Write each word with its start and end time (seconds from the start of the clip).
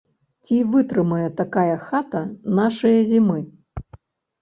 Ці 0.45 0.55
вытрымае 0.75 1.27
такая 1.43 1.75
хата 1.91 2.25
нашыя 2.61 2.99
зімы? 3.15 3.41